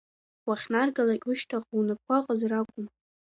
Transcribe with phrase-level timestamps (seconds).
[0.47, 2.85] Уахьнаргалак ушьҭахьҟа унапқәа ыҟазар акәын.